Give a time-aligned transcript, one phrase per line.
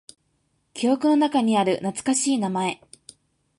[0.73, 2.81] 記憶の中にある懐かしい名前。